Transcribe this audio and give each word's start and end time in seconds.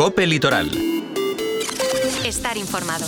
Cope 0.00 0.24
Litoral. 0.24 0.99
Estar 2.24 2.58
informado. 2.58 3.06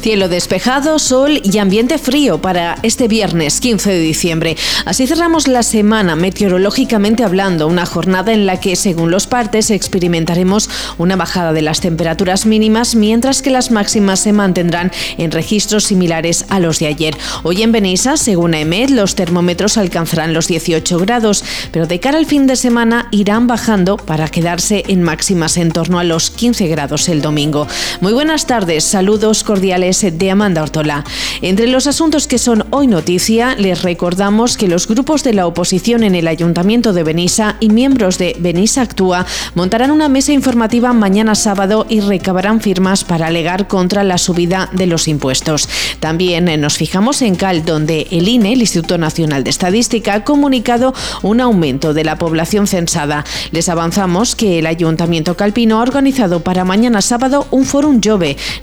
Cielo 0.00 0.28
despejado, 0.28 0.98
sol 0.98 1.40
y 1.42 1.56
ambiente 1.56 1.96
frío 1.96 2.42
para 2.42 2.76
este 2.82 3.08
viernes 3.08 3.58
15 3.60 3.90
de 3.90 4.00
diciembre. 4.00 4.56
Así 4.84 5.06
cerramos 5.06 5.48
la 5.48 5.62
semana 5.62 6.14
meteorológicamente 6.14 7.24
hablando, 7.24 7.66
una 7.68 7.86
jornada 7.86 8.34
en 8.34 8.44
la 8.44 8.60
que, 8.60 8.76
según 8.76 9.10
los 9.10 9.26
partes, 9.26 9.70
experimentaremos 9.70 10.68
una 10.98 11.16
bajada 11.16 11.54
de 11.54 11.62
las 11.62 11.80
temperaturas 11.80 12.44
mínimas, 12.44 12.96
mientras 12.96 13.40
que 13.40 13.48
las 13.48 13.70
máximas 13.70 14.20
se 14.20 14.34
mantendrán 14.34 14.92
en 15.16 15.30
registros 15.30 15.84
similares 15.84 16.44
a 16.50 16.60
los 16.60 16.80
de 16.80 16.88
ayer. 16.88 17.16
Hoy 17.42 17.62
en 17.62 17.72
Benissa, 17.72 18.18
según 18.18 18.52
EMED, 18.52 18.90
los 18.90 19.14
termómetros 19.14 19.78
alcanzarán 19.78 20.34
los 20.34 20.48
18 20.48 20.98
grados, 20.98 21.44
pero 21.72 21.86
de 21.86 22.00
cara 22.00 22.18
al 22.18 22.26
fin 22.26 22.46
de 22.46 22.56
semana 22.56 23.08
irán 23.10 23.46
bajando 23.46 23.96
para 23.96 24.28
quedarse 24.28 24.84
en 24.88 25.02
máximas 25.02 25.56
en 25.56 25.72
torno 25.72 25.98
a 25.98 26.04
los 26.04 26.30
15 26.30 26.66
grados 26.68 27.08
el 27.08 27.22
domingo. 27.22 27.66
Muy 28.02 28.12
buenas 28.12 28.33
tardes, 28.42 28.82
saludos 28.82 29.44
cordiales 29.44 30.04
de 30.10 30.30
Amanda 30.30 30.62
Ortola. 30.62 31.04
Entre 31.40 31.68
los 31.68 31.86
asuntos 31.86 32.26
que 32.26 32.38
son 32.38 32.64
hoy 32.70 32.88
noticia, 32.88 33.54
les 33.54 33.82
recordamos 33.82 34.56
que 34.56 34.66
los 34.66 34.88
grupos 34.88 35.22
de 35.22 35.34
la 35.34 35.46
oposición 35.46 36.02
en 36.02 36.16
el 36.16 36.26
Ayuntamiento 36.26 36.92
de 36.92 37.04
Benissa 37.04 37.56
y 37.60 37.68
miembros 37.68 38.18
de 38.18 38.34
Benissa 38.40 38.82
Actúa 38.82 39.24
montarán 39.54 39.92
una 39.92 40.08
mesa 40.08 40.32
informativa 40.32 40.92
mañana 40.92 41.36
sábado 41.36 41.86
y 41.88 42.00
recabarán 42.00 42.60
firmas 42.60 43.04
para 43.04 43.28
alegar 43.28 43.68
contra 43.68 44.02
la 44.02 44.18
subida 44.18 44.68
de 44.72 44.88
los 44.88 45.06
impuestos. 45.06 45.68
También 46.00 46.60
nos 46.60 46.76
fijamos 46.76 47.22
en 47.22 47.36
Cal, 47.36 47.64
donde 47.64 48.08
el 48.10 48.28
INE, 48.28 48.54
el 48.54 48.60
Instituto 48.62 48.98
Nacional 48.98 49.44
de 49.44 49.50
Estadística, 49.50 50.14
ha 50.14 50.24
comunicado 50.24 50.92
un 51.22 51.40
aumento 51.40 51.94
de 51.94 52.02
la 52.02 52.18
población 52.18 52.66
censada. 52.66 53.24
Les 53.52 53.68
avanzamos 53.68 54.34
que 54.34 54.58
el 54.58 54.66
Ayuntamiento 54.66 55.36
Calpino 55.36 55.78
ha 55.78 55.82
organizado 55.82 56.40
para 56.40 56.64
mañana 56.64 57.00
sábado 57.00 57.46
un 57.52 57.64
fórum 57.64 58.00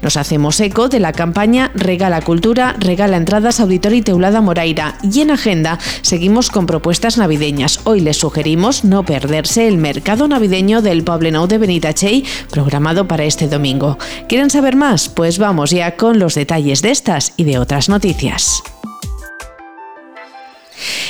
Nos 0.01 0.17
hacemos 0.17 0.59
eco 0.59 0.89
de 0.89 0.99
la 0.99 1.13
campaña 1.13 1.71
Regala 1.75 2.21
Cultura, 2.21 2.75
Regala 2.79 3.17
Entradas 3.17 3.59
Auditorio 3.59 3.99
y 3.99 4.01
Teulada 4.01 4.41
Moraira. 4.41 4.97
Y 5.03 5.21
en 5.21 5.31
agenda 5.31 5.79
seguimos 6.01 6.49
con 6.49 6.65
propuestas 6.65 7.17
navideñas. 7.17 7.81
Hoy 7.83 8.01
les 8.01 8.17
sugerimos 8.17 8.83
no 8.83 9.03
perderse 9.03 9.67
el 9.67 9.77
mercado 9.77 10.27
navideño 10.27 10.81
del 10.81 11.03
Poblenou 11.03 11.47
de 11.47 11.57
Benitachey, 11.57 12.25
programado 12.49 13.07
para 13.07 13.23
este 13.23 13.47
domingo. 13.47 13.97
¿Quieren 14.27 14.49
saber 14.49 14.75
más? 14.75 15.09
Pues 15.09 15.37
vamos 15.37 15.71
ya 15.71 15.95
con 15.95 16.19
los 16.19 16.35
detalles 16.35 16.81
de 16.81 16.91
estas 16.91 17.33
y 17.37 17.43
de 17.43 17.59
otras 17.59 17.89
noticias. 17.89 18.63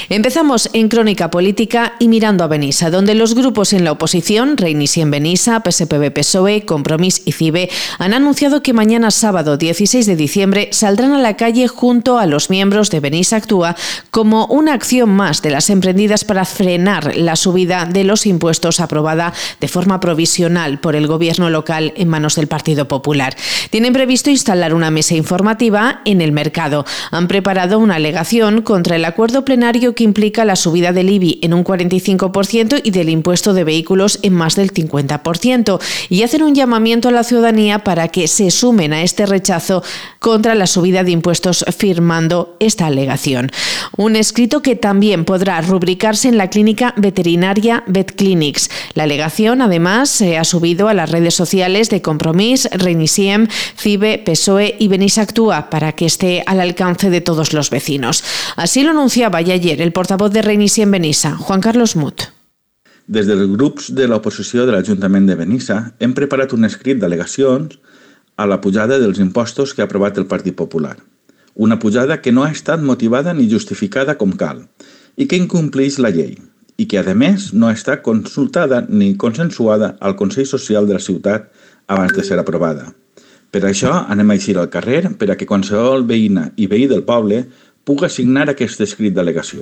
Empezamos 0.09 0.69
en 0.73 0.89
Crónica 0.89 1.31
Política 1.31 1.94
y 2.00 2.08
mirando 2.08 2.44
a 2.44 2.47
Benissa, 2.47 2.89
donde 2.89 3.16
los 3.16 3.33
grupos 3.33 3.72
en 3.72 3.83
la 3.83 3.94
oposición, 3.94 4.58
Reinis 4.58 4.97
en 4.97 5.09
Benissa, 5.09 5.61
PSPB 5.64 6.11
PSOE, 6.11 6.66
Compromís 6.66 7.22
y 7.25 7.31
CIBE, 7.31 7.69
han 7.97 8.14
anunciado 8.14 8.61
que 8.61 8.73
mañana 8.73 9.09
sábado 9.11 9.55
16 9.55 10.05
de 10.05 10.16
diciembre 10.16 10.69
saldrán 10.72 11.14
a 11.14 11.19
la 11.19 11.38
calle 11.38 11.67
junto 11.69 12.19
a 12.19 12.25
los 12.25 12.49
miembros 12.49 12.89
de 12.89 12.99
Benissa 12.99 13.38
Actúa 13.38 13.75
como 14.09 14.47
una 14.47 14.73
acción 14.73 15.09
más 15.09 15.42
de 15.42 15.52
las 15.52 15.69
emprendidas 15.69 16.25
para 16.25 16.44
frenar 16.44 17.16
la 17.16 17.38
subida 17.38 17.86
de 17.86 18.03
los 18.03 18.25
impuestos 18.25 18.80
aprobada 18.81 19.33
de 19.61 19.67
forma 19.67 19.99
provisional 19.99 20.80
por 20.80 20.95
el 20.95 21.08
gobierno 21.08 21.49
local 21.49 21.94
en 21.95 22.09
manos 22.09 22.36
del 22.36 22.47
Partido 22.47 22.88
Popular. 22.88 23.36
Tienen 23.69 23.94
previsto 23.94 24.30
instalar 24.30 24.73
una 24.73 24.92
mesa 24.92 25.16
informativa 25.16 26.02
en 26.03 26.19
el 26.19 26.33
mercado. 26.33 26.86
Han 27.11 27.30
preparado 27.30 27.80
una 27.80 27.95
alegación 27.95 28.61
contra 28.61 28.97
el 28.97 29.05
acuerdo 29.05 29.45
plenario 29.45 29.61
que 29.95 30.04
implica 30.04 30.44
la 30.44 30.56
subida 30.56 30.92
del 30.92 31.09
IBI 31.09 31.40
en 31.44 31.54
un 31.54 31.64
45% 31.64 32.81
y 32.84 32.92
del 32.92 33.09
impuesto 33.09 33.54
de 33.54 33.64
vehículos 33.64 34.20
en 34.23 34.34
más 34.34 34.56
del 34.56 34.73
50%, 34.73 35.80
y 36.09 36.23
hacen 36.23 36.44
un 36.44 36.56
llamamiento 36.56 37.09
a 37.09 37.12
la 37.12 37.23
ciudadanía 37.23 37.80
para 37.84 38.08
que 38.08 38.28
se 38.28 38.50
sumen 38.50 38.92
a 38.92 39.04
este 39.04 39.26
rechazo 39.26 39.84
contra 40.20 40.56
la 40.56 40.66
subida 40.67 41.04
de 41.04 41.12
impuestos 41.12 41.64
firmando 41.78 42.56
esta 42.59 42.88
alegación. 42.88 43.52
Un 43.98 44.16
escrito 44.16 44.61
que 44.61 44.76
también 44.76 45.26
podrá 45.26 45.61
rubricarse 45.61 46.27
en 46.27 46.38
la 46.38 46.50
clínica 46.50 46.94
veterinaria 46.98 47.83
VetClinics. 47.88 48.70
La 48.94 49.04
alegación, 49.04 49.61
además, 49.61 50.10
se 50.10 50.38
ha 50.38 50.44
subido 50.44 50.88
a 50.88 50.94
las 50.94 51.11
redes 51.11 51.36
sociales 51.36 51.89
de 51.89 52.02
Compromís, 52.02 52.67
Reinisiem, 52.71 53.48
CIBE, 53.77 54.17
PSOE 54.20 54.76
y 54.80 54.88
Benissa 54.88 55.21
Actúa 55.21 55.70
para 55.70 55.92
que 55.94 56.05
esté 56.05 56.44
al 56.45 56.60
alcance 56.60 57.10
de 57.10 57.21
todos 57.21 57.54
los 57.54 57.70
vecinos. 57.70 58.23
Así 58.55 58.83
lo 58.83 58.92
anunciaba 58.92 59.42
ya 59.42 59.51
ayer 59.52 59.82
el 59.82 59.92
portavoz 59.92 60.32
de 60.32 60.42
Reinici 60.42 60.82
en 60.82 60.92
Benissa, 60.92 61.36
Juan 61.38 61.62
Carlos 61.62 61.95
Mut. 61.95 62.28
Des 63.08 63.28
dels 63.28 63.50
grups 63.52 63.89
de 63.95 64.06
l'oposició 64.08 64.66
de 64.66 64.76
l'Ajuntament 64.76 65.26
de 65.28 65.36
Benissa 65.36 65.80
hem 66.00 66.14
preparat 66.17 66.54
un 66.56 66.67
escrit 66.67 67.00
d'al·legacions 67.02 67.80
a 68.38 68.45
la 68.48 68.62
pujada 68.62 69.00
dels 69.02 69.20
impostos 69.20 69.73
que 69.73 69.82
ha 69.82 69.89
aprovat 69.89 70.17
el 70.17 70.28
Partit 70.30 70.56
Popular. 70.56 70.95
Una 71.56 71.80
pujada 71.80 72.22
que 72.22 72.32
no 72.32 72.45
ha 72.45 72.52
estat 72.52 72.82
motivada 72.82 73.34
ni 73.34 73.50
justificada 73.52 74.16
com 74.17 74.32
cal 74.38 74.64
i 75.17 75.28
que 75.28 75.39
incompleix 75.39 76.00
la 76.00 76.14
llei 76.16 76.38
i 76.78 76.88
que, 76.88 77.02
a 77.02 77.14
més, 77.14 77.52
no 77.54 77.70
estat 77.70 78.02
consultada 78.02 78.86
ni 78.88 79.14
consensuada 79.18 79.95
al 80.00 80.16
Consell 80.16 80.48
Social 80.48 80.88
de 80.88 80.98
la 80.98 81.04
ciutat 81.04 81.52
abans 81.88 82.16
de 82.16 82.23
ser 82.23 82.39
aprovada. 82.39 82.94
Per 83.52 83.66
això 83.68 83.92
anem 84.08 84.32
a 84.32 84.38
eixir 84.39 84.56
al 84.58 84.72
carrer 84.72 85.12
per 85.20 85.28
a 85.30 85.36
que 85.36 85.45
qualsevol 85.50 86.06
veïna 86.08 86.54
i 86.56 86.70
veí 86.72 86.88
del 86.88 87.04
poble 87.04 87.44
puga 87.86 88.09
signar 88.09 88.49
aquest 88.52 88.81
escrit 88.86 89.15
d'al·legació. 89.15 89.61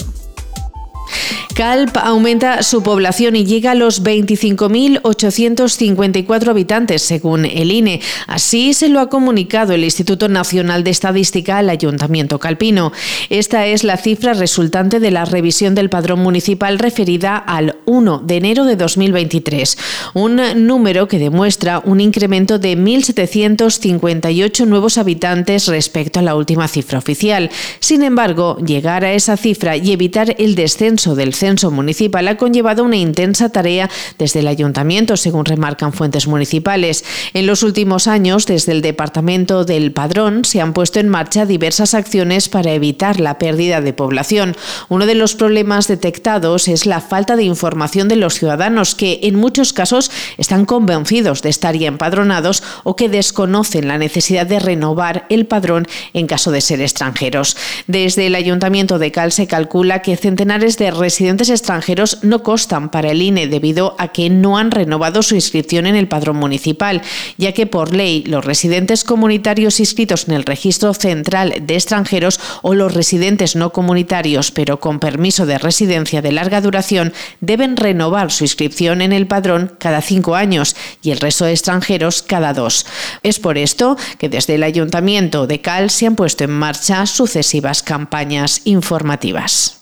Calp 1.60 1.98
aumenta 1.98 2.64
su 2.64 2.82
población 2.84 3.36
y 3.36 3.44
llega 3.44 3.72
a 3.72 3.76
los 3.76 4.02
25.854 4.02 6.48
habitantes, 6.48 7.02
según 7.02 7.44
el 7.44 7.74
INE. 7.74 8.00
Así 8.28 8.74
se 8.74 8.88
lo 8.88 9.02
ha 9.02 9.10
comunicado 9.10 9.74
el 9.74 9.84
Instituto 9.84 10.30
Nacional 10.30 10.86
de 10.86 10.92
Estadística 10.92 11.58
al 11.58 11.70
Ayuntamiento 11.70 12.40
Calpino. 12.40 12.94
Esta 13.30 13.68
es 13.68 13.84
la 13.84 13.98
cifra 13.98 14.36
resultante 14.36 15.02
de 15.02 15.12
la 15.12 15.26
revisión 15.26 15.76
del 15.76 15.90
padrón 15.90 16.22
municipal 16.22 16.80
referida 16.80 17.36
al 17.36 17.76
1 17.84 18.20
de 18.20 18.38
enero 18.38 18.64
de 18.64 18.78
2023, 18.78 19.78
un 20.14 20.40
número 20.66 21.10
que 21.10 21.20
demuestra 21.20 21.82
un 21.84 22.00
incremento 22.00 22.58
de 22.58 22.78
1.758 22.78 24.66
nuevos 24.66 24.98
habitantes 24.98 25.68
respecto 25.68 26.22
a 26.22 26.24
la 26.24 26.36
última 26.36 26.70
cifra 26.70 27.00
oficial. 27.00 27.52
Sin 27.82 28.04
embargo, 28.04 28.56
llegar 28.66 29.04
a 29.04 29.12
esa 29.12 29.36
cifra 29.36 29.76
y 29.76 29.92
evitar 29.92 30.38
el 30.40 30.56
descenso 30.56 31.16
del 31.16 31.34
centro 31.34 31.49
municipal 31.72 32.28
ha 32.28 32.38
conllevado 32.38 32.84
una 32.84 32.98
intensa 32.98 33.50
tarea 33.50 33.90
desde 34.18 34.40
el 34.40 34.48
ayuntamiento, 34.48 35.18
según 35.18 35.46
remarcan 35.46 35.94
fuentes 35.94 36.28
municipales. 36.28 37.04
En 37.34 37.48
los 37.48 37.64
últimos 37.64 38.08
años, 38.08 38.46
desde 38.46 38.72
el 38.72 38.82
Departamento 38.82 39.66
del 39.66 39.92
Padrón, 39.92 40.46
se 40.46 40.62
han 40.62 40.74
puesto 40.74 41.00
en 41.00 41.10
marcha 41.10 41.46
diversas 41.46 41.94
acciones 41.94 42.50
para 42.50 42.72
evitar 42.72 43.20
la 43.20 43.38
pérdida 43.38 43.82
de 43.82 43.94
población. 43.94 44.56
Uno 44.90 45.06
de 45.06 45.16
los 45.16 45.36
problemas 45.36 45.88
detectados 45.88 46.68
es 46.68 46.86
la 46.86 47.02
falta 47.02 47.36
de 47.36 47.44
información 47.44 48.08
de 48.08 48.16
los 48.16 48.36
ciudadanos, 48.36 48.94
que 48.94 49.20
en 49.24 49.36
muchos 49.36 49.74
casos 49.74 50.12
están 50.38 50.66
convencidos 50.66 51.42
de 51.42 51.50
estar 51.50 51.76
ya 51.76 51.88
empadronados 51.88 52.64
o 52.84 52.96
que 52.96 53.10
desconocen 53.10 53.88
la 53.88 53.98
necesidad 53.98 54.46
de 54.46 54.60
renovar 54.60 55.26
el 55.30 55.48
padrón 55.48 55.88
en 56.14 56.28
caso 56.28 56.52
de 56.52 56.62
ser 56.62 56.82
extranjeros. 56.82 57.58
Desde 57.88 58.28
el 58.28 58.36
Ayuntamiento 58.36 59.00
de 59.00 59.12
Cal 59.12 59.32
se 59.32 59.48
calcula 59.48 60.02
que 60.02 60.16
centenares 60.16 60.78
de 60.78 60.92
residentes 60.92 61.29
extranjeros 61.38 62.20
no 62.24 62.42
costan 62.42 62.90
para 62.90 63.12
el 63.12 63.22
INE 63.22 63.48
debido 63.48 63.96
a 64.00 64.08
que 64.08 64.30
no 64.30 64.58
han 64.58 64.72
renovado 64.72 65.22
su 65.22 65.36
inscripción 65.36 65.86
en 65.86 65.96
el 65.96 66.08
padrón 66.08 66.38
municipal, 66.38 67.02
ya 67.38 67.54
que 67.54 67.68
por 67.68 67.94
ley 67.94 68.24
los 68.26 68.44
residentes 68.44 69.04
comunitarios 69.04 69.80
inscritos 69.80 70.28
en 70.28 70.34
el 70.34 70.44
registro 70.44 70.94
central 70.94 71.54
de 71.62 71.76
extranjeros 71.76 72.40
o 72.62 72.74
los 72.74 72.94
residentes 72.94 73.56
no 73.56 73.72
comunitarios 73.72 74.52
pero 74.52 74.80
con 74.80 75.00
permiso 75.00 75.46
de 75.46 75.58
residencia 75.58 76.22
de 76.22 76.32
larga 76.32 76.62
duración 76.62 77.14
deben 77.42 77.78
renovar 77.78 78.32
su 78.32 78.44
inscripción 78.44 79.02
en 79.02 79.14
el 79.14 79.28
padrón 79.28 79.76
cada 79.80 80.02
cinco 80.02 80.36
años 80.36 80.76
y 81.02 81.12
el 81.12 81.20
resto 81.20 81.46
de 81.46 81.52
extranjeros 81.52 82.24
cada 82.24 82.54
dos. 82.54 82.86
Es 83.24 83.40
por 83.40 83.58
esto 83.58 83.98
que 84.18 84.30
desde 84.30 84.56
el 84.56 84.64
Ayuntamiento 84.64 85.48
de 85.48 85.62
Cal 85.62 85.90
se 85.90 86.08
han 86.08 86.16
puesto 86.16 86.44
en 86.44 86.52
marcha 86.52 87.06
sucesivas 87.06 87.84
campañas 87.84 88.62
informativas. 88.66 89.79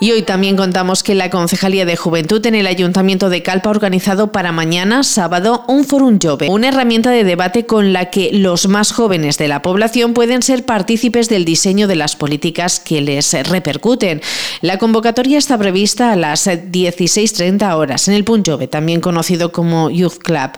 Y 0.00 0.12
hoy 0.12 0.22
también 0.22 0.56
contamos 0.56 1.02
que 1.02 1.16
la 1.16 1.28
Concejalía 1.28 1.84
de 1.84 1.96
Juventud 1.96 2.46
en 2.46 2.54
el 2.54 2.68
Ayuntamiento 2.68 3.30
de 3.30 3.42
Calpa 3.42 3.68
ha 3.68 3.72
organizado 3.72 4.30
para 4.30 4.52
mañana, 4.52 5.02
sábado, 5.02 5.64
un 5.66 5.84
Forum 5.84 6.20
Jove, 6.22 6.48
una 6.48 6.68
herramienta 6.68 7.10
de 7.10 7.24
debate 7.24 7.66
con 7.66 7.92
la 7.92 8.08
que 8.08 8.30
los 8.32 8.68
más 8.68 8.92
jóvenes 8.92 9.38
de 9.38 9.48
la 9.48 9.60
población 9.60 10.14
pueden 10.14 10.42
ser 10.42 10.64
partícipes 10.64 11.28
del 11.28 11.44
diseño 11.44 11.88
de 11.88 11.96
las 11.96 12.14
políticas 12.14 12.78
que 12.78 13.00
les 13.00 13.32
repercuten. 13.48 14.22
La 14.60 14.78
convocatoria 14.78 15.36
está 15.36 15.58
prevista 15.58 16.12
a 16.12 16.16
las 16.16 16.46
16.30 16.46 17.74
horas 17.74 18.06
en 18.06 18.14
el 18.14 18.22
Punt 18.22 18.48
Jove, 18.48 18.68
también 18.68 19.00
conocido 19.00 19.50
como 19.50 19.90
Youth 19.90 20.18
Club. 20.18 20.52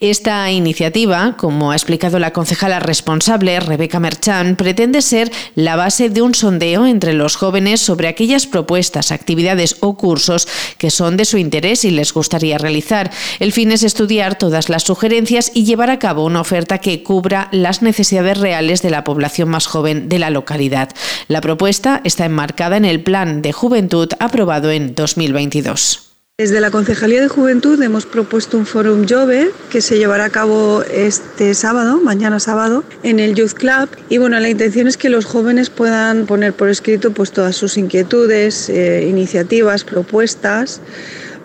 Esta 0.00 0.50
iniciativa, 0.52 1.34
como 1.38 1.70
ha 1.70 1.76
explicado 1.76 2.18
la 2.18 2.34
concejala 2.34 2.78
responsable, 2.78 3.58
Rebeca 3.58 4.00
Merchan, 4.00 4.54
pretende 4.56 5.00
ser 5.00 5.32
la 5.54 5.76
base 5.76 6.10
de 6.10 6.20
un 6.20 6.34
sondeo 6.34 6.84
entre 6.84 7.14
los 7.14 7.36
jóvenes 7.36 7.80
sobre 7.80 8.08
aquellas 8.08 8.46
propuestas 8.46 8.81
propuestas, 8.82 9.12
actividades 9.12 9.76
o 9.80 9.96
cursos 9.96 10.48
que 10.76 10.90
son 10.90 11.16
de 11.16 11.24
su 11.24 11.38
interés 11.38 11.84
y 11.84 11.90
les 11.92 12.12
gustaría 12.12 12.58
realizar. 12.58 13.12
El 13.38 13.52
fin 13.52 13.70
es 13.70 13.84
estudiar 13.84 14.36
todas 14.36 14.68
las 14.68 14.82
sugerencias 14.82 15.52
y 15.54 15.62
llevar 15.62 15.90
a 15.90 16.00
cabo 16.00 16.24
una 16.24 16.40
oferta 16.40 16.78
que 16.78 17.04
cubra 17.04 17.48
las 17.52 17.80
necesidades 17.80 18.38
reales 18.38 18.82
de 18.82 18.90
la 18.90 19.04
población 19.04 19.48
más 19.50 19.68
joven 19.68 20.08
de 20.08 20.18
la 20.18 20.30
localidad. 20.30 20.88
La 21.28 21.40
propuesta 21.40 22.00
está 22.02 22.24
enmarcada 22.24 22.76
en 22.76 22.84
el 22.84 23.02
Plan 23.02 23.40
de 23.40 23.52
Juventud 23.52 24.08
aprobado 24.18 24.72
en 24.72 24.96
2022. 24.96 26.11
Desde 26.42 26.60
la 26.60 26.72
Concejalía 26.72 27.20
de 27.20 27.28
Juventud 27.28 27.80
hemos 27.82 28.04
propuesto 28.04 28.58
un 28.58 28.66
Fórum 28.66 29.06
Jove 29.08 29.52
que 29.70 29.80
se 29.80 29.96
llevará 29.96 30.24
a 30.24 30.30
cabo 30.30 30.82
este 30.92 31.54
sábado, 31.54 32.00
mañana 32.00 32.40
sábado, 32.40 32.82
en 33.04 33.20
el 33.20 33.36
Youth 33.36 33.52
Club. 33.52 33.88
Y 34.08 34.18
bueno, 34.18 34.40
la 34.40 34.48
intención 34.48 34.88
es 34.88 34.96
que 34.96 35.08
los 35.08 35.24
jóvenes 35.24 35.70
puedan 35.70 36.26
poner 36.26 36.52
por 36.52 36.68
escrito 36.68 37.12
pues, 37.12 37.30
todas 37.30 37.54
sus 37.54 37.78
inquietudes, 37.78 38.68
eh, 38.68 39.06
iniciativas, 39.08 39.84
propuestas 39.84 40.80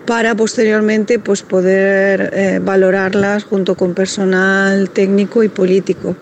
para 0.08 0.34
posteriormente 0.34 1.20
pues, 1.20 1.44
poder 1.44 2.32
eh, 2.34 2.60
valorarlas 2.60 3.44
junto 3.44 3.76
con 3.76 3.94
personal 3.94 4.90
técnico 4.90 5.44
y 5.44 5.48
político. 5.48 6.16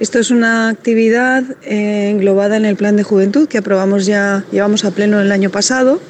Esto 0.00 0.18
es 0.18 0.32
una 0.32 0.70
actividad 0.70 1.44
eh, 1.62 2.10
englobada 2.10 2.56
en 2.56 2.64
el 2.64 2.74
Plan 2.74 2.96
de 2.96 3.04
Juventud 3.04 3.46
que 3.46 3.58
aprobamos 3.58 4.06
ya, 4.06 4.44
llevamos 4.50 4.84
a 4.84 4.90
pleno 4.90 5.20
el 5.20 5.30
año 5.30 5.50
pasado 5.50 6.00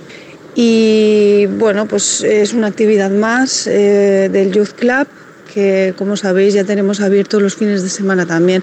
y 0.54 1.46
bueno, 1.58 1.86
pues 1.86 2.22
es 2.22 2.52
una 2.52 2.66
actividad 2.66 3.10
más 3.10 3.66
eh, 3.66 4.28
del 4.30 4.52
Youth 4.52 4.72
Club 4.78 5.06
que 5.52 5.94
como 5.96 6.16
sabéis 6.16 6.54
ya 6.54 6.64
tenemos 6.64 7.00
abierto 7.00 7.40
los 7.40 7.56
fines 7.56 7.82
de 7.82 7.88
semana 7.88 8.26
también. 8.26 8.62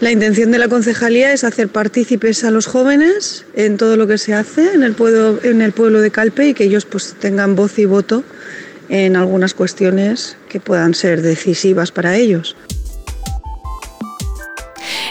La 0.00 0.12
intención 0.12 0.52
de 0.52 0.58
la 0.58 0.68
concejalía 0.68 1.32
es 1.32 1.42
hacer 1.42 1.68
partícipes 1.68 2.44
a 2.44 2.50
los 2.50 2.66
jóvenes 2.66 3.44
en 3.54 3.76
todo 3.76 3.96
lo 3.96 4.06
que 4.06 4.16
se 4.16 4.32
hace 4.32 4.72
en 4.74 4.84
el 4.84 4.94
pueblo, 4.94 5.40
en 5.42 5.60
el 5.60 5.72
pueblo 5.72 6.00
de 6.00 6.10
Calpe 6.10 6.48
y 6.48 6.54
que 6.54 6.64
ellos 6.64 6.84
pues 6.84 7.14
tengan 7.18 7.56
voz 7.56 7.78
y 7.78 7.84
voto 7.84 8.22
en 8.88 9.16
algunas 9.16 9.54
cuestiones 9.54 10.36
que 10.48 10.60
puedan 10.60 10.94
ser 10.94 11.20
decisivas 11.20 11.90
para 11.90 12.16
ellos. 12.16 12.56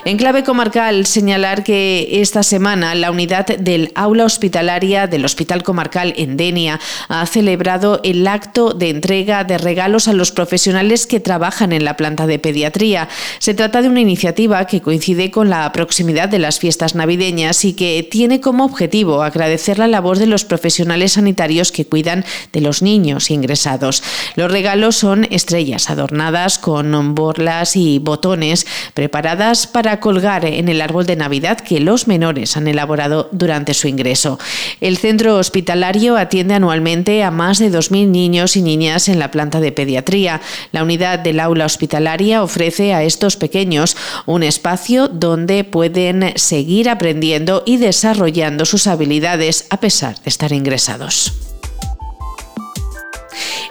En 0.08 0.16
clave 0.16 0.46
comarcal, 0.46 1.06
señalar 1.06 1.66
que 1.66 2.22
esta 2.22 2.42
semana 2.42 2.96
la 2.96 3.12
unidad 3.12 3.46
del 3.46 3.92
aula 3.94 4.24
hospitalaria 4.24 5.06
del 5.06 5.26
Hospital 5.26 5.64
Comarcal 5.64 6.14
en 6.16 6.38
Denia 6.38 6.80
ha 7.10 7.26
celebrado 7.26 8.00
el 8.06 8.26
acto 8.26 8.72
de 8.72 8.90
entrega 8.90 9.44
de 9.44 9.58
regalos 9.58 10.08
a 10.08 10.14
los 10.14 10.32
profesionales 10.32 11.08
que 11.08 11.20
trabajan 11.20 11.74
en 11.74 11.84
la 11.84 11.98
planta 11.98 12.26
de 12.26 12.40
pediatría. 12.40 13.10
Se 13.40 13.54
trata 13.54 13.82
de 13.82 13.90
una 13.90 14.00
iniciativa 14.00 14.66
que 14.66 14.82
coincide 14.82 15.30
con 15.30 15.50
la 15.50 15.70
proximidad 15.74 16.30
de 16.30 16.40
las 16.40 16.58
fiestas 16.58 16.96
navideñas 16.96 17.66
y 17.66 17.74
que 17.74 18.08
tiene 18.10 18.40
como 18.40 18.64
objetivo 18.64 19.24
agradecer 19.24 19.78
la 19.78 19.88
labor 19.88 20.20
de 20.20 20.28
los 20.28 20.46
profesionales 20.46 21.12
sanitarios 21.12 21.74
que 21.74 21.86
cuidan 21.86 22.24
de 22.54 22.62
los 22.62 22.82
niños 22.82 23.30
ingresados. 23.30 24.02
Los 24.38 24.54
regalos 24.54 24.96
son 24.96 25.28
estrellas 25.32 25.90
adornadas 25.90 26.60
con 26.60 27.14
borlas 27.14 27.76
y 27.76 28.00
botones 28.00 28.66
preparadas 28.94 29.68
para 29.68 29.97
colgar 30.00 30.46
en 30.46 30.70
el 30.70 30.82
árbol 30.82 31.06
de 31.06 31.16
Navidad 31.16 31.60
que 31.60 31.80
los 31.80 32.08
menores 32.08 32.58
han 32.58 32.68
elaborado 32.68 33.30
durante 33.32 33.74
su 33.74 33.88
ingreso. 33.88 34.40
El 34.82 34.98
centro 34.98 35.38
hospitalario 35.38 36.18
atiende 36.18 36.54
anualmente 36.54 37.24
a 37.24 37.32
más 37.32 37.60
de 37.60 37.72
2.000 37.72 38.08
niños 38.08 38.56
y 38.56 38.62
niñas 38.62 39.10
en 39.10 39.20
la 39.20 39.32
planta 39.32 39.60
de 39.60 39.72
pediatría. 39.72 40.42
La 40.72 40.84
unidad 40.84 41.20
del 41.20 41.40
aula 41.40 41.66
hospitalaria 41.66 42.44
ofrece 42.44 42.94
a 42.94 43.04
estos 43.04 43.38
pequeños 43.38 43.96
un 44.26 44.44
espacio 44.44 45.08
donde 45.08 45.64
pueden 45.64 46.34
seguir 46.36 46.90
aprendiendo 46.90 47.64
y 47.66 47.78
desarrollando 47.78 48.66
sus 48.66 48.88
habilidades 48.88 49.68
a 49.70 49.80
pesar 49.80 50.16
de 50.16 50.30
estar 50.30 50.52
ingresados. 50.52 51.47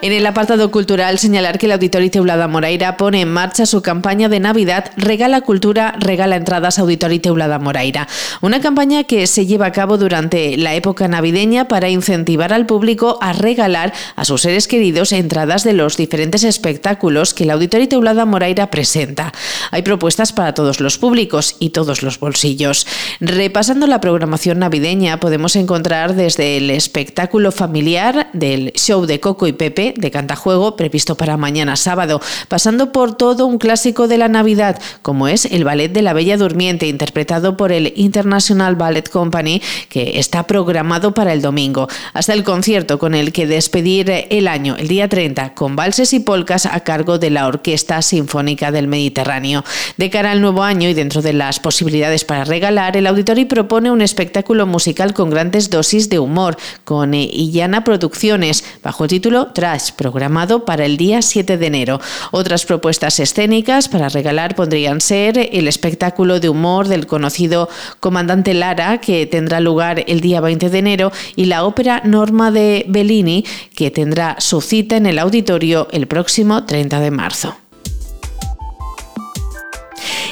En 0.02 0.12
el 0.12 0.26
apartado 0.26 0.70
cultural, 0.70 1.18
señalar 1.18 1.58
que 1.58 1.64
el 1.66 1.72
Auditorio 1.72 2.10
Teulada 2.10 2.48
Moraira 2.48 2.98
pone 2.98 3.22
en 3.22 3.32
marcha 3.32 3.64
su 3.64 3.80
campaña 3.80 4.28
de 4.28 4.40
Navidad 4.40 4.92
Regala 4.98 5.40
Cultura, 5.40 5.94
Regala 5.98 6.36
Entradas 6.36 6.78
Auditorio 6.78 7.20
Teulada 7.20 7.58
Moraira. 7.58 8.06
Una 8.42 8.60
campaña 8.60 9.04
que 9.04 9.26
se 9.26 9.46
lleva 9.46 9.66
a 9.66 9.72
cabo 9.72 9.96
durante 9.96 10.58
la 10.58 10.74
época 10.74 11.08
navideña 11.08 11.66
para 11.66 11.88
incentivar 11.88 12.52
al 12.52 12.66
público 12.66 13.18
a 13.22 13.32
regalar 13.32 13.94
a 14.16 14.26
sus 14.26 14.42
seres 14.42 14.68
queridos 14.68 15.12
entradas 15.12 15.64
de 15.64 15.72
los 15.72 15.96
diferentes 15.96 16.44
espectáculos 16.44 17.32
que 17.32 17.44
el 17.44 17.50
Auditorio 17.50 17.88
Teulada 17.88 18.26
Moraira 18.26 18.70
presenta. 18.70 19.32
Hay 19.70 19.80
propuestas 19.80 20.34
para 20.34 20.52
todos 20.52 20.80
los 20.80 20.98
públicos 20.98 21.56
y 21.58 21.70
todos 21.70 22.02
los 22.02 22.20
bolsillos. 22.20 22.86
Repasando 23.20 23.86
la 23.86 24.02
programación 24.02 24.58
navideña, 24.58 25.20
podemos 25.20 25.56
encontrar 25.56 26.14
desde 26.14 26.58
el 26.58 26.70
espectáculo 26.70 27.50
familiar 27.50 28.28
del 28.34 28.72
show 28.74 29.06
de 29.06 29.20
Coco 29.20 29.46
y 29.46 29.52
Pepe 29.52 29.85
de 29.96 30.10
Cantajuego 30.10 30.76
previsto 30.76 31.16
para 31.16 31.36
mañana 31.36 31.76
sábado, 31.76 32.20
pasando 32.48 32.92
por 32.92 33.16
todo 33.16 33.46
un 33.46 33.58
clásico 33.58 34.08
de 34.08 34.18
la 34.18 34.28
Navidad, 34.28 34.80
como 35.02 35.28
es 35.28 35.44
el 35.46 35.64
Ballet 35.64 35.92
de 35.92 36.02
la 36.02 36.12
Bella 36.12 36.36
Durmiente, 36.36 36.86
interpretado 36.86 37.56
por 37.56 37.72
el 37.72 37.92
International 37.96 38.76
Ballet 38.76 39.08
Company, 39.08 39.62
que 39.88 40.18
está 40.18 40.44
programado 40.44 41.14
para 41.14 41.32
el 41.32 41.42
domingo, 41.42 41.88
hasta 42.12 42.32
el 42.32 42.44
concierto 42.44 42.98
con 42.98 43.14
el 43.14 43.32
que 43.32 43.46
despedir 43.46 44.26
el 44.30 44.48
año, 44.48 44.76
el 44.78 44.88
día 44.88 45.08
30, 45.08 45.54
con 45.54 45.76
valses 45.76 46.12
y 46.12 46.20
polcas 46.20 46.66
a 46.66 46.80
cargo 46.80 47.18
de 47.18 47.30
la 47.30 47.46
Orquesta 47.46 48.02
Sinfónica 48.02 48.70
del 48.70 48.88
Mediterráneo. 48.88 49.64
De 49.96 50.10
cara 50.10 50.32
al 50.32 50.40
nuevo 50.40 50.62
año 50.62 50.88
y 50.88 50.94
dentro 50.94 51.22
de 51.22 51.32
las 51.32 51.60
posibilidades 51.60 52.24
para 52.24 52.44
regalar, 52.44 52.96
el 52.96 53.06
auditorio 53.06 53.46
propone 53.46 53.90
un 53.90 54.02
espectáculo 54.02 54.66
musical 54.66 55.14
con 55.14 55.30
grandes 55.30 55.70
dosis 55.70 56.08
de 56.08 56.18
humor, 56.18 56.56
con 56.84 57.14
Illana 57.14 57.84
Producciones, 57.84 58.64
bajo 58.82 59.04
el 59.04 59.10
título 59.10 59.48
Trash 59.52 59.75
programado 59.92 60.64
para 60.64 60.84
el 60.84 60.96
día 60.96 61.22
7 61.22 61.58
de 61.58 61.66
enero. 61.66 62.00
Otras 62.30 62.64
propuestas 62.64 63.20
escénicas 63.20 63.88
para 63.88 64.08
regalar 64.08 64.54
podrían 64.54 65.00
ser 65.00 65.50
el 65.52 65.68
espectáculo 65.68 66.40
de 66.40 66.48
humor 66.48 66.88
del 66.88 67.06
conocido 67.06 67.68
Comandante 68.00 68.54
Lara, 68.54 68.98
que 68.98 69.26
tendrá 69.26 69.60
lugar 69.60 70.04
el 70.06 70.20
día 70.20 70.40
20 70.40 70.70
de 70.70 70.78
enero, 70.78 71.12
y 71.36 71.46
la 71.46 71.64
ópera 71.64 72.02
Norma 72.04 72.50
de 72.50 72.84
Bellini, 72.88 73.44
que 73.74 73.90
tendrá 73.90 74.36
su 74.38 74.60
cita 74.60 74.96
en 74.96 75.06
el 75.06 75.18
auditorio 75.18 75.88
el 75.92 76.06
próximo 76.06 76.64
30 76.64 77.00
de 77.00 77.10
marzo. 77.10 77.65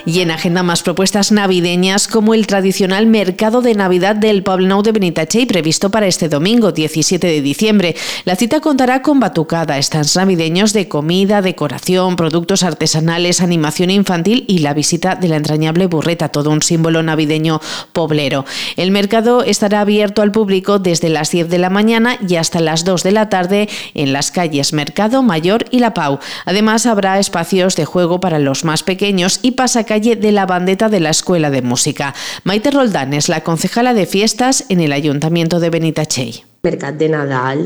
Y 0.07 0.21
en 0.21 0.31
agenda 0.31 0.63
más 0.63 0.83
propuestas 0.83 1.33
navideñas 1.33 2.09
como 2.09 2.35
el 2.35 2.47
tradicional 2.47 3.07
mercado 3.07 3.63
de 3.63 3.75
Navidad 3.75 4.15
del 4.15 4.43
Poblenou 4.43 4.83
de 4.83 4.93
Benitachey 4.93 5.47
previsto 5.47 5.89
para 5.89 6.07
este 6.07 6.29
domingo 6.29 6.73
17 6.73 7.27
de 7.27 7.41
diciembre. 7.41 7.97
La 8.27 8.37
cita 8.37 8.61
contará 8.61 9.01
con 9.01 9.19
batucada, 9.19 9.81
stands 9.81 10.15
navideños 10.15 10.75
de 10.75 10.89
comida, 10.89 11.41
decoración, 11.41 12.17
productos 12.17 12.65
artesanales, 12.65 13.41
animación 13.41 13.89
infantil 13.89 14.45
y 14.47 14.59
la 14.59 14.75
visita 14.75 15.15
de 15.15 15.29
la 15.29 15.37
entrañable 15.37 15.87
burreta, 15.87 16.29
todo 16.29 16.51
un 16.51 16.61
símbolo 16.61 17.03
navideño 17.03 17.63
poblero. 17.95 18.45
El 18.77 18.91
mercado 18.91 19.43
estará 19.43 19.81
abierto 19.81 20.21
al 20.21 20.33
público 20.33 20.79
desde 20.79 21.09
las 21.09 21.31
10 21.31 21.49
de 21.49 21.59
la 21.59 21.71
mañana 21.71 22.19
y 22.29 22.37
hasta 22.37 22.61
las 22.61 22.85
2 22.85 23.05
de 23.05 23.13
la 23.13 23.31
tarde 23.31 23.71
en 23.95 24.13
las 24.13 24.31
calles 24.31 24.75
Mercado 24.75 25.23
Mayor 25.23 25.65
y 25.71 25.79
La 25.79 25.95
Pau. 25.95 26.19
Además 26.45 26.85
habrá 26.85 27.19
espacios 27.19 27.75
de 27.75 27.87
juego 27.87 28.21
para 28.21 28.39
los 28.39 28.65
más 28.65 28.83
pequeños 28.83 29.39
y 29.41 29.53
pasacalle 29.53 29.94
calle 29.95 30.17
de 30.17 30.33
la 30.33 30.45
Bandeta 30.45 30.89
de 30.89 30.99
la 30.99 31.11
Escuela 31.11 31.51
de 31.51 31.63
Música. 31.63 32.15
Maite 32.43 32.73
Roldán 32.73 33.15
es 33.15 33.29
la 33.29 33.45
concejala 33.45 33.95
de 33.95 34.07
fiestas 34.07 34.65
en 34.69 34.81
el 34.81 34.91
Ayuntamiento 34.91 35.61
de 35.61 35.71
Benitachell. 35.71 36.43
Mercat 36.67 36.99
de 36.99 37.09
Nadal 37.13 37.61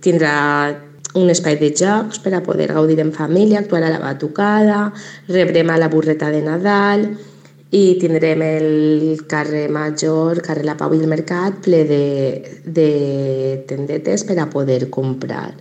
tindrà 0.00 0.32
un 1.12 1.28
espai 1.28 1.58
de 1.60 1.68
jocs 1.76 2.22
per 2.24 2.32
a 2.32 2.40
poder 2.40 2.70
gaudir 2.72 2.96
en 3.04 3.12
família, 3.12 3.58
actuar 3.60 3.82
a 3.84 3.90
la 3.92 3.98
batucada, 4.00 4.94
rebrem 5.28 5.68
a 5.68 5.76
la 5.76 5.90
burreta 5.92 6.30
de 6.32 6.40
Nadal, 6.40 7.04
i 7.70 7.96
tindrem 8.02 8.42
el 8.42 9.22
carrer 9.30 9.70
Major, 9.70 10.42
carrer 10.42 10.66
La 10.66 10.76
Pau 10.76 10.94
i 10.94 10.98
el 10.98 11.10
Mercat 11.10 11.60
ple 11.64 11.84
de, 11.86 12.04
de 12.66 12.90
tendetes 13.70 14.26
per 14.26 14.40
a 14.42 14.50
poder 14.50 14.90
comprar. 14.90 15.54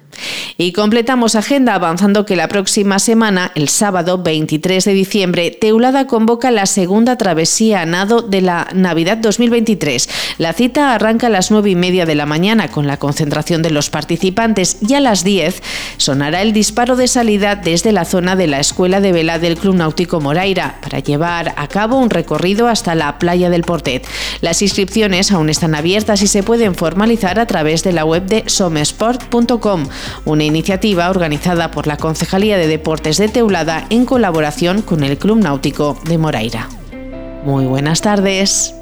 Y 0.62 0.74
completamos 0.74 1.36
agenda 1.36 1.74
avanzando 1.74 2.26
que 2.26 2.36
la 2.36 2.50
próxima 2.50 3.00
semana, 3.00 3.54
el 3.56 3.70
sábado 3.70 4.22
23 4.22 4.84
de 4.84 4.94
diciembre, 4.94 5.52
Teulada 5.52 6.06
convoca 6.06 6.52
la 6.52 6.66
segunda 6.66 7.18
travesía 7.18 7.82
a 7.82 7.86
nado 7.86 8.22
de 8.22 8.42
la 8.42 8.68
Navidad 8.74 9.18
2023. 9.20 10.10
La 10.38 10.52
cita 10.52 10.94
arranca 10.94 11.28
a 11.28 11.30
las 11.30 11.50
9 11.50 11.70
y 11.70 11.76
media 11.76 12.06
de 12.06 12.16
la 12.16 12.26
mañana 12.26 12.68
con 12.68 12.88
la 12.88 12.98
concentración 12.98 13.62
de 13.62 13.72
los 13.72 13.90
participantes 13.90 14.80
y 14.86 14.96
a 14.96 15.00
las 15.00 15.24
10 15.24 15.64
sonará 15.96 16.42
el 16.42 16.52
disparo 16.52 16.98
de 16.98 17.08
salida 17.08 17.56
desde 17.56 17.94
la 17.94 18.04
zona 18.04 18.36
de 18.36 18.48
la 18.48 18.60
Escuela 18.60 19.00
de 19.00 19.14
Vela 19.14 19.40
del 19.40 19.58
Club 19.58 19.76
Náutico 19.76 20.20
Moraira 20.20 20.80
para 20.82 21.00
llevar 21.00 21.54
a 21.56 21.70
cabo 21.70 21.99
un 22.00 22.10
recorrido 22.10 22.68
hasta 22.68 22.96
la 22.96 23.20
playa 23.20 23.50
del 23.50 23.64
Portet. 23.64 24.06
Las 24.42 24.62
inscripciones 24.62 25.32
aún 25.32 25.50
están 25.50 25.76
abiertas 25.76 26.22
y 26.22 26.28
se 26.28 26.44
pueden 26.44 26.76
formalizar 26.76 27.40
a 27.40 27.46
través 27.46 27.84
de 27.84 27.94
la 27.94 28.06
web 28.06 28.26
de 28.26 28.44
somesport.com, 28.48 29.88
una 30.26 30.44
iniciativa 30.44 31.10
organizada 31.10 31.72
por 31.72 31.88
la 31.88 31.98
Concejalía 31.98 32.58
de 32.58 32.68
Deportes 32.68 33.18
de 33.18 33.30
Teulada 33.30 33.86
en 33.90 34.06
colaboración 34.06 34.82
con 34.82 35.04
el 35.04 35.18
Club 35.18 35.40
Náutico 35.40 35.98
de 36.06 36.18
Moraira. 36.18 36.70
Muy 37.44 37.66
buenas 37.66 38.02
tardes. 38.02 38.79